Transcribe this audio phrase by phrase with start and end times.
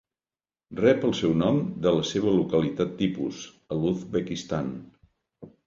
[0.79, 3.45] Rep el seu nom de la seva localitat tipus,
[3.77, 4.77] a l'Uzbekistan.